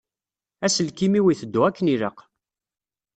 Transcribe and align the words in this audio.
Aselkim-iw 0.65 1.25
iteddu 1.31 1.61
akken 1.67 1.91
ilaq. 1.93 2.19